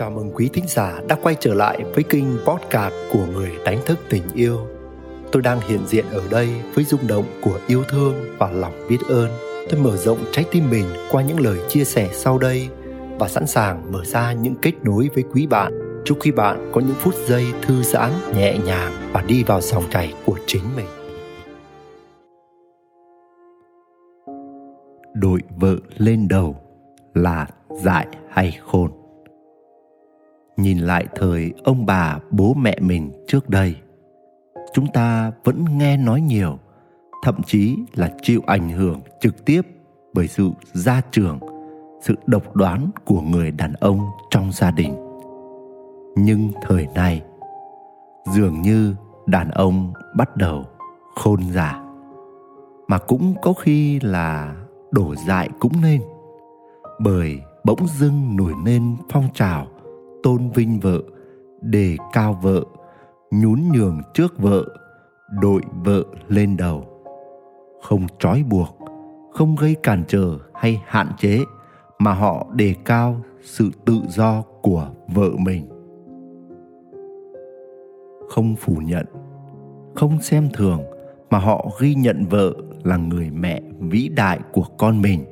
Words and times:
Chào 0.00 0.10
mừng 0.10 0.30
quý 0.34 0.50
thính 0.52 0.64
giả 0.68 1.00
đã 1.08 1.16
quay 1.22 1.36
trở 1.40 1.54
lại 1.54 1.84
với 1.94 2.04
kênh 2.04 2.24
podcast 2.46 2.94
của 3.12 3.26
người 3.26 3.50
đánh 3.64 3.78
thức 3.86 3.98
tình 4.10 4.22
yêu. 4.34 4.58
Tôi 5.32 5.42
đang 5.42 5.60
hiện 5.68 5.80
diện 5.86 6.04
ở 6.10 6.22
đây 6.30 6.48
với 6.74 6.84
rung 6.84 7.06
động 7.06 7.24
của 7.42 7.60
yêu 7.66 7.82
thương 7.88 8.14
và 8.38 8.50
lòng 8.50 8.72
biết 8.88 8.98
ơn. 9.08 9.30
Tôi 9.70 9.80
mở 9.80 9.96
rộng 9.96 10.18
trái 10.32 10.44
tim 10.50 10.70
mình 10.70 10.84
qua 11.10 11.22
những 11.22 11.40
lời 11.40 11.58
chia 11.68 11.84
sẻ 11.84 12.10
sau 12.12 12.38
đây 12.38 12.68
và 13.18 13.28
sẵn 13.28 13.46
sàng 13.46 13.92
mở 13.92 14.04
ra 14.04 14.32
những 14.32 14.54
kết 14.62 14.72
nối 14.82 15.08
với 15.14 15.24
quý 15.32 15.46
bạn. 15.46 16.02
Chúc 16.04 16.18
quý 16.20 16.30
bạn 16.30 16.70
có 16.74 16.80
những 16.80 16.96
phút 16.98 17.14
giây 17.26 17.46
thư 17.62 17.82
giãn, 17.82 18.10
nhẹ 18.36 18.58
nhàng 18.64 18.92
và 19.12 19.22
đi 19.22 19.44
vào 19.44 19.60
dòng 19.60 19.84
chảy 19.90 20.14
của 20.24 20.38
chính 20.46 20.64
mình. 20.76 20.86
Đội 25.14 25.40
vợ 25.56 25.76
lên 25.96 26.28
đầu 26.28 26.56
là 27.14 27.46
dại 27.82 28.06
hay 28.30 28.58
khôn 28.66 28.99
nhìn 30.62 30.78
lại 30.78 31.06
thời 31.14 31.52
ông 31.64 31.86
bà, 31.86 32.18
bố 32.30 32.54
mẹ 32.54 32.78
mình 32.80 33.10
trước 33.26 33.48
đây. 33.48 33.74
Chúng 34.72 34.86
ta 34.86 35.32
vẫn 35.44 35.64
nghe 35.78 35.96
nói 35.96 36.20
nhiều, 36.20 36.58
thậm 37.22 37.42
chí 37.46 37.76
là 37.94 38.10
chịu 38.22 38.40
ảnh 38.46 38.68
hưởng 38.68 39.00
trực 39.20 39.44
tiếp 39.44 39.60
bởi 40.14 40.28
sự 40.28 40.50
gia 40.72 41.00
trưởng, 41.10 41.38
sự 42.00 42.14
độc 42.26 42.56
đoán 42.56 42.90
của 43.04 43.20
người 43.20 43.50
đàn 43.50 43.72
ông 43.72 44.00
trong 44.30 44.52
gia 44.52 44.70
đình. 44.70 44.94
Nhưng 46.16 46.52
thời 46.62 46.86
nay, 46.94 47.22
dường 48.34 48.62
như 48.62 48.94
đàn 49.26 49.50
ông 49.50 49.92
bắt 50.16 50.36
đầu 50.36 50.64
khôn 51.16 51.40
giả 51.52 51.84
mà 52.88 52.98
cũng 52.98 53.34
có 53.42 53.52
khi 53.52 54.00
là 54.00 54.56
đổ 54.90 55.14
dại 55.14 55.48
cũng 55.60 55.72
nên, 55.82 56.00
bởi 57.00 57.40
bỗng 57.64 57.86
dưng 57.86 58.36
nổi 58.36 58.52
lên 58.64 58.96
phong 59.10 59.28
trào 59.34 59.66
tôn 60.22 60.50
vinh 60.50 60.80
vợ 60.80 61.00
đề 61.60 61.96
cao 62.12 62.38
vợ, 62.42 62.64
nhún 63.30 63.60
nhường 63.72 64.00
trước 64.14 64.38
vợ, 64.38 64.64
đội 65.40 65.60
vợ 65.84 66.04
lên 66.28 66.56
đầu. 66.56 66.84
Không 67.82 68.06
trói 68.18 68.44
buộc, 68.50 68.78
không 69.32 69.56
gây 69.60 69.76
cản 69.82 70.04
trở 70.08 70.38
hay 70.54 70.82
hạn 70.86 71.08
chế, 71.18 71.38
mà 71.98 72.12
họ 72.14 72.46
đề 72.54 72.74
cao 72.84 73.20
sự 73.42 73.70
tự 73.84 73.94
do 74.08 74.42
của 74.62 74.88
vợ 75.14 75.30
mình. 75.38 75.68
Không 78.28 78.56
phủ 78.56 78.76
nhận, 78.84 79.06
không 79.94 80.20
xem 80.20 80.48
thường 80.54 80.80
mà 81.30 81.38
họ 81.38 81.66
ghi 81.80 81.94
nhận 81.94 82.24
vợ 82.30 82.52
là 82.84 82.96
người 82.96 83.30
mẹ 83.30 83.62
vĩ 83.78 84.08
đại 84.08 84.40
của 84.52 84.64
con 84.78 85.02
mình 85.02 85.24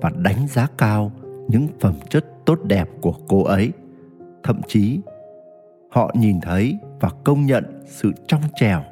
và 0.00 0.10
đánh 0.16 0.46
giá 0.48 0.66
cao 0.78 1.12
những 1.48 1.66
phẩm 1.80 1.94
chất 2.10 2.26
tốt 2.44 2.58
đẹp 2.64 2.88
của 3.00 3.14
cô 3.28 3.44
ấy 3.44 3.72
thậm 4.42 4.60
chí, 4.66 5.00
họ 5.90 6.14
nhìn 6.14 6.40
thấy 6.40 6.78
và 7.00 7.10
công 7.24 7.46
nhận 7.46 7.64
sự 7.86 8.12
trong 8.26 8.40
trẻo 8.54 8.82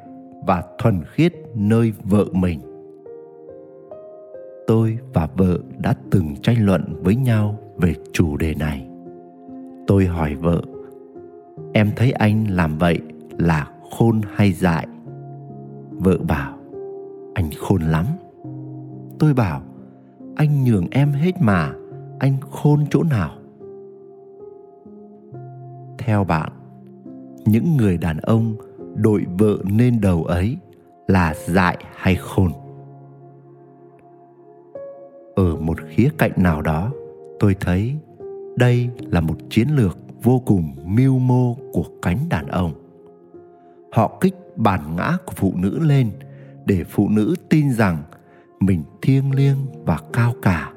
và 0.45 0.63
thuần 0.77 1.01
khiết 1.05 1.33
nơi 1.55 1.93
vợ 2.03 2.25
mình. 2.31 2.59
Tôi 4.67 4.97
và 5.13 5.27
vợ 5.37 5.57
đã 5.77 5.93
từng 6.11 6.35
tranh 6.41 6.65
luận 6.65 7.03
với 7.03 7.15
nhau 7.15 7.59
về 7.77 7.93
chủ 8.13 8.37
đề 8.37 8.53
này. 8.53 8.87
Tôi 9.87 10.05
hỏi 10.05 10.35
vợ, 10.35 10.61
em 11.73 11.91
thấy 11.95 12.11
anh 12.11 12.45
làm 12.49 12.77
vậy 12.77 12.99
là 13.37 13.67
khôn 13.97 14.21
hay 14.35 14.51
dại? 14.51 14.87
Vợ 15.91 16.17
bảo, 16.27 16.57
anh 17.33 17.49
khôn 17.59 17.81
lắm. 17.81 18.05
Tôi 19.19 19.33
bảo, 19.33 19.61
anh 20.35 20.63
nhường 20.63 20.87
em 20.91 21.11
hết 21.11 21.41
mà, 21.41 21.73
anh 22.19 22.37
khôn 22.51 22.85
chỗ 22.89 23.03
nào? 23.03 23.31
Theo 26.07 26.23
bạn. 26.23 26.51
Những 27.45 27.77
người 27.77 27.97
đàn 27.97 28.17
ông 28.17 28.55
đội 28.95 29.25
vợ 29.37 29.57
nên 29.63 30.01
đầu 30.01 30.23
ấy 30.23 30.57
là 31.07 31.33
dại 31.45 31.77
hay 31.95 32.15
khôn? 32.15 32.51
Ở 35.35 35.55
một 35.55 35.77
khía 35.89 36.09
cạnh 36.17 36.31
nào 36.37 36.61
đó, 36.61 36.91
tôi 37.39 37.55
thấy 37.59 37.95
đây 38.55 38.89
là 38.99 39.21
một 39.21 39.35
chiến 39.49 39.67
lược 39.69 39.97
vô 40.23 40.41
cùng 40.45 40.75
mưu 40.85 41.19
mô 41.19 41.53
của 41.73 41.85
cánh 42.01 42.17
đàn 42.29 42.47
ông. 42.47 42.73
Họ 43.91 44.17
kích 44.21 44.35
bản 44.55 44.95
ngã 44.95 45.17
của 45.25 45.33
phụ 45.35 45.53
nữ 45.55 45.79
lên 45.79 46.11
để 46.65 46.83
phụ 46.83 47.09
nữ 47.09 47.35
tin 47.49 47.71
rằng 47.71 47.97
mình 48.59 48.83
thiêng 49.01 49.31
liêng 49.31 49.57
và 49.85 49.99
cao 50.13 50.33
cả. 50.41 50.73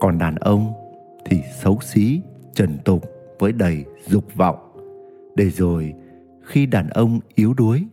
Còn 0.00 0.18
đàn 0.18 0.34
ông 0.34 0.72
thì 1.24 1.40
xấu 1.62 1.78
xí, 1.80 2.20
trần 2.54 2.78
tục 2.84 3.04
với 3.42 3.52
đầy 3.52 3.84
dục 4.06 4.34
vọng. 4.34 4.56
Để 5.36 5.50
rồi, 5.50 5.94
khi 6.42 6.66
đàn 6.66 6.88
ông 6.88 7.20
yếu 7.34 7.54
đuối, 7.54 7.86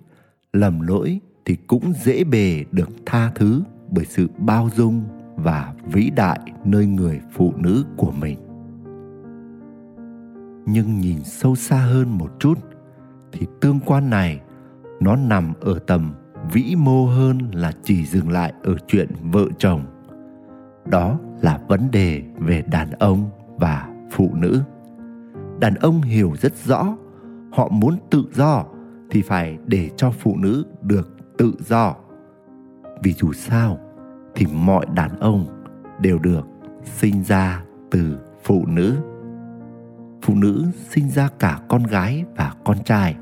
lầm 0.53 0.81
lỗi 0.81 1.19
thì 1.45 1.55
cũng 1.67 1.93
dễ 1.93 2.23
bề 2.23 2.65
được 2.71 2.89
tha 3.05 3.31
thứ 3.35 3.63
bởi 3.91 4.05
sự 4.05 4.27
bao 4.38 4.69
dung 4.75 5.03
và 5.35 5.73
vĩ 5.85 6.09
đại 6.15 6.39
nơi 6.65 6.85
người 6.85 7.21
phụ 7.33 7.53
nữ 7.57 7.85
của 7.97 8.11
mình. 8.11 8.38
Nhưng 10.65 10.99
nhìn 10.99 11.23
sâu 11.23 11.55
xa 11.55 11.77
hơn 11.77 12.17
một 12.17 12.31
chút, 12.39 12.59
thì 13.31 13.47
tương 13.61 13.79
quan 13.85 14.09
này, 14.09 14.41
nó 14.99 15.15
nằm 15.15 15.53
ở 15.61 15.79
tầm 15.79 16.13
vĩ 16.51 16.75
mô 16.77 17.05
hơn 17.05 17.38
là 17.53 17.71
chỉ 17.83 18.05
dừng 18.05 18.29
lại 18.29 18.53
ở 18.63 18.75
chuyện 18.88 19.09
vợ 19.21 19.45
chồng. 19.57 19.81
Đó 20.85 21.19
là 21.41 21.59
vấn 21.67 21.91
đề 21.91 22.23
về 22.39 22.63
đàn 22.71 22.91
ông 22.91 23.29
và 23.57 23.89
phụ 24.11 24.29
nữ 24.33 24.61
đàn 25.59 25.75
ông 25.75 26.01
hiểu 26.01 26.33
rất 26.41 26.55
rõ, 26.65 26.97
họ 27.51 27.67
muốn 27.71 27.97
tự 28.09 28.23
do 28.33 28.65
thì 29.09 29.21
phải 29.21 29.57
để 29.65 29.89
cho 29.97 30.11
phụ 30.11 30.35
nữ 30.37 30.65
được 30.81 31.09
tự 31.37 31.53
do. 31.59 31.95
Vì 33.03 33.13
dù 33.13 33.33
sao 33.33 33.77
thì 34.35 34.45
mọi 34.53 34.85
đàn 34.95 35.19
ông 35.19 35.45
đều 35.99 36.19
được 36.19 36.47
sinh 36.83 37.23
ra 37.23 37.63
từ 37.91 38.19
phụ 38.43 38.65
nữ. 38.67 38.95
Phụ 40.21 40.35
nữ 40.35 40.65
sinh 40.89 41.09
ra 41.09 41.29
cả 41.39 41.59
con 41.69 41.83
gái 41.83 42.25
và 42.35 42.53
con 42.65 42.83
trai. 42.83 43.15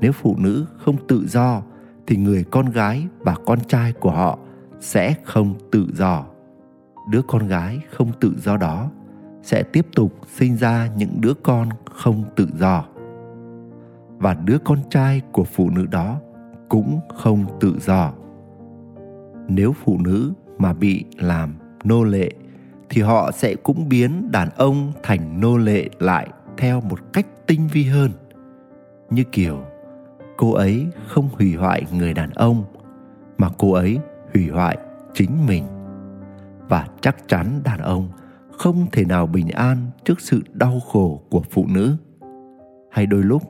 Nếu 0.00 0.12
phụ 0.12 0.36
nữ 0.38 0.66
không 0.76 0.96
tự 1.08 1.26
do 1.26 1.62
thì 2.06 2.16
người 2.16 2.44
con 2.44 2.66
gái 2.66 3.06
và 3.18 3.34
con 3.46 3.58
trai 3.68 3.92
của 3.92 4.10
họ 4.10 4.38
sẽ 4.80 5.14
không 5.24 5.54
tự 5.72 5.86
do. 5.94 6.24
Đứa 7.10 7.22
con 7.22 7.46
gái 7.46 7.80
không 7.90 8.12
tự 8.20 8.34
do 8.38 8.56
đó 8.56 8.90
sẽ 9.42 9.62
tiếp 9.62 9.86
tục 9.94 10.12
sinh 10.36 10.56
ra 10.56 10.88
những 10.96 11.20
đứa 11.20 11.34
con 11.42 11.68
không 11.90 12.24
tự 12.36 12.48
do. 12.58 12.84
Và 14.18 14.34
đứa 14.34 14.58
con 14.58 14.78
trai 14.90 15.22
của 15.32 15.44
phụ 15.44 15.70
nữ 15.70 15.86
đó 15.86 16.20
cũng 16.68 17.00
không 17.14 17.44
tự 17.60 17.78
do. 17.80 18.12
Nếu 19.48 19.72
phụ 19.84 19.98
nữ 20.00 20.32
mà 20.58 20.72
bị 20.72 21.04
làm 21.18 21.54
nô 21.84 22.04
lệ, 22.04 22.30
thì 22.90 23.02
họ 23.02 23.30
sẽ 23.32 23.54
cũng 23.54 23.88
biến 23.88 24.28
đàn 24.32 24.48
ông 24.56 24.92
thành 25.02 25.40
nô 25.40 25.56
lệ 25.56 25.88
lại 25.98 26.28
theo 26.56 26.80
một 26.80 27.12
cách 27.12 27.26
tinh 27.46 27.68
vi 27.72 27.84
hơn. 27.84 28.10
Như 29.10 29.24
kiểu, 29.32 29.58
cô 30.36 30.52
ấy 30.52 30.86
không 31.06 31.28
hủy 31.32 31.54
hoại 31.54 31.86
người 31.92 32.14
đàn 32.14 32.30
ông, 32.30 32.64
mà 33.38 33.48
cô 33.58 33.72
ấy 33.72 33.98
hủy 34.34 34.48
hoại 34.48 34.78
chính 35.14 35.46
mình. 35.46 35.64
Và 36.68 36.86
chắc 37.00 37.28
chắn 37.28 37.60
đàn 37.64 37.78
ông 37.78 38.08
không 38.60 38.86
thể 38.92 39.04
nào 39.04 39.26
bình 39.26 39.48
an 39.48 39.90
trước 40.04 40.20
sự 40.20 40.42
đau 40.52 40.80
khổ 40.80 41.20
của 41.30 41.42
phụ 41.50 41.66
nữ. 41.68 41.96
Hay 42.90 43.06
đôi 43.06 43.22
lúc, 43.22 43.42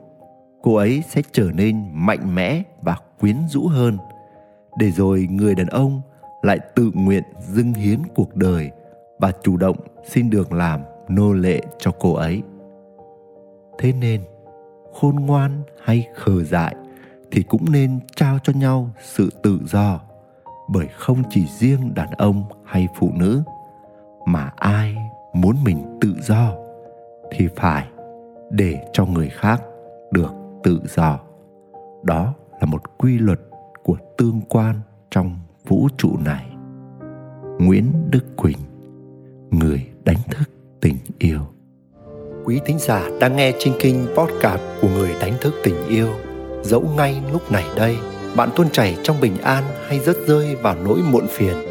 cô 0.61 0.75
ấy 0.75 1.03
sẽ 1.09 1.21
trở 1.31 1.51
nên 1.53 1.85
mạnh 1.93 2.35
mẽ 2.35 2.63
và 2.81 2.97
quyến 3.19 3.35
rũ 3.49 3.67
hơn, 3.67 3.97
để 4.77 4.91
rồi 4.91 5.27
người 5.31 5.55
đàn 5.55 5.67
ông 5.67 6.01
lại 6.41 6.59
tự 6.75 6.91
nguyện 6.93 7.23
dâng 7.53 7.73
hiến 7.73 7.99
cuộc 8.15 8.35
đời 8.35 8.71
và 9.19 9.31
chủ 9.43 9.57
động 9.57 9.75
xin 10.07 10.29
được 10.29 10.53
làm 10.53 10.81
nô 11.09 11.33
lệ 11.33 11.61
cho 11.79 11.91
cô 11.99 12.13
ấy. 12.13 12.41
Thế 13.79 13.93
nên, 13.93 14.21
khôn 14.93 15.15
ngoan 15.15 15.63
hay 15.83 16.07
khờ 16.15 16.43
dại 16.43 16.75
thì 17.31 17.43
cũng 17.43 17.71
nên 17.71 17.99
trao 18.15 18.37
cho 18.43 18.53
nhau 18.53 18.89
sự 19.01 19.29
tự 19.43 19.59
do, 19.65 19.99
bởi 20.69 20.87
không 20.97 21.23
chỉ 21.29 21.47
riêng 21.59 21.93
đàn 21.93 22.11
ông 22.11 22.43
hay 22.65 22.87
phụ 22.99 23.11
nữ 23.15 23.43
mà 24.25 24.51
ai 24.55 24.95
muốn 25.33 25.55
mình 25.63 25.97
tự 26.01 26.13
do 26.21 26.53
thì 27.31 27.47
phải 27.55 27.87
để 28.49 28.85
cho 28.93 29.05
người 29.05 29.29
khác 29.29 29.61
được 30.11 30.31
tự 30.63 30.79
do. 30.95 31.19
Đó 32.03 32.33
là 32.59 32.65
một 32.65 32.97
quy 32.97 33.17
luật 33.17 33.39
của 33.83 33.97
tương 34.17 34.41
quan 34.49 34.75
trong 35.11 35.39
vũ 35.67 35.87
trụ 35.97 36.17
này. 36.25 36.45
Nguyễn 37.59 37.93
đức 38.09 38.23
quỳnh, 38.35 38.57
người 39.51 39.87
đánh 40.03 40.17
thức 40.29 40.49
tình 40.81 40.97
yêu. 41.19 41.39
Quý 42.45 42.59
thính 42.65 42.79
giả 42.79 43.09
đang 43.19 43.35
nghe 43.35 43.53
trên 43.59 43.73
kinh 43.79 44.07
podcast 44.17 44.61
của 44.81 44.87
người 44.89 45.11
đánh 45.21 45.33
thức 45.41 45.53
tình 45.63 45.87
yêu, 45.87 46.07
dẫu 46.63 46.83
ngay 46.97 47.21
lúc 47.31 47.51
này 47.51 47.65
đây, 47.75 47.97
bạn 48.35 48.49
tuôn 48.55 48.69
chảy 48.69 48.97
trong 49.03 49.21
bình 49.21 49.37
an 49.37 49.63
hay 49.87 49.99
rớt 49.99 50.15
rơi 50.27 50.55
vào 50.55 50.75
nỗi 50.83 50.99
muộn 51.11 51.27
phiền 51.29 51.70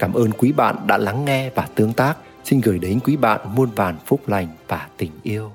cảm 0.00 0.12
ơn 0.12 0.30
quý 0.32 0.52
bạn 0.52 0.76
đã 0.86 0.98
lắng 0.98 1.24
nghe 1.24 1.50
và 1.54 1.68
tương 1.74 1.92
tác. 1.92 2.14
Xin 2.44 2.60
gửi 2.60 2.78
đến 2.78 3.00
quý 3.04 3.16
bạn 3.16 3.40
muôn 3.54 3.70
vàn 3.76 3.96
phúc 4.06 4.20
lành 4.28 4.48
và 4.68 4.88
tình 4.96 5.12
yêu. 5.22 5.52